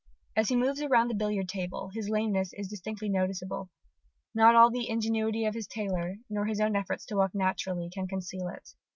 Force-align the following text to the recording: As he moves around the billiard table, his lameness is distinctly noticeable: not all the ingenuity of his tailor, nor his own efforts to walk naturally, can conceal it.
As 0.35 0.49
he 0.49 0.55
moves 0.55 0.81
around 0.81 1.09
the 1.09 1.13
billiard 1.13 1.47
table, 1.47 1.91
his 1.93 2.09
lameness 2.09 2.53
is 2.53 2.67
distinctly 2.69 3.07
noticeable: 3.07 3.69
not 4.33 4.55
all 4.55 4.71
the 4.71 4.89
ingenuity 4.89 5.45
of 5.45 5.53
his 5.53 5.67
tailor, 5.67 6.15
nor 6.27 6.45
his 6.47 6.59
own 6.59 6.75
efforts 6.75 7.05
to 7.05 7.15
walk 7.17 7.35
naturally, 7.35 7.87
can 7.87 8.07
conceal 8.07 8.47
it. 8.47 8.73